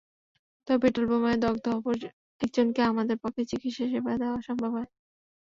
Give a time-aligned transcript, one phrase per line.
[0.67, 1.95] তবে পেট্রলবোমায় দগ্ধ অপর
[2.41, 4.89] একজনকে আমাদের পক্ষে চিকিৎসা সেবা দেওয়া সম্ভব হয়।